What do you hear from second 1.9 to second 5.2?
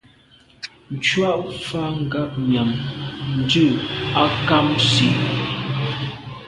ngabnyàm ndù a kag nsi,